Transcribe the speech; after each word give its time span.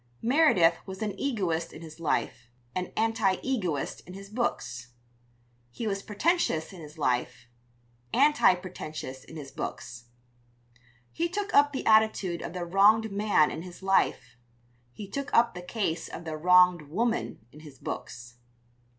Meredith 0.23 0.77
was 0.87 1.03
an 1.03 1.13
egoist 1.19 1.71
in 1.71 1.83
his 1.83 1.99
life, 1.99 2.49
an 2.73 2.91
anti 2.97 3.33
egoist 3.43 4.01
in 4.07 4.15
his 4.15 4.31
books. 4.31 4.93
He 5.69 5.85
was 5.85 6.01
pretentious 6.01 6.73
in 6.73 6.81
his 6.81 6.97
life, 6.97 7.45
anti 8.11 8.55
pretentious 8.55 9.23
in 9.23 9.35
his 9.37 9.51
books. 9.51 10.05
He 11.11 11.29
took 11.29 11.53
up 11.53 11.71
the 11.71 11.85
attitude 11.85 12.41
of 12.41 12.53
the 12.53 12.65
wronged 12.65 13.11
man 13.11 13.51
in 13.51 13.61
his 13.61 13.83
life; 13.83 14.37
he 14.91 15.07
took 15.07 15.31
up 15.35 15.53
the 15.53 15.61
case 15.61 16.07
of 16.07 16.25
the 16.25 16.35
wronged 16.35 16.89
woman 16.89 17.45
in 17.51 17.59
his 17.59 17.77
books. 17.77 18.37